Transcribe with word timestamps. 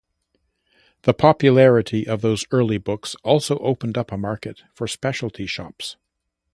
The 1.03 1.13
popularity 1.13 2.07
of 2.07 2.21
those 2.21 2.47
early 2.49 2.79
books 2.79 3.13
also 3.23 3.59
opened 3.59 3.99
up 3.99 4.11
a 4.11 4.17
market 4.17 4.63
for 4.73 4.87
specialty 4.87 5.45
shops. 5.45 5.95